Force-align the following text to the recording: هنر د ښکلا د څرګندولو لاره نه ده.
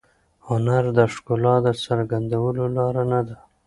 هنر 0.47 0.83
د 0.97 0.99
ښکلا 1.13 1.55
د 1.65 1.67
څرګندولو 1.83 2.63
لاره 2.77 3.03
نه 3.11 3.19
ده. 3.27 3.35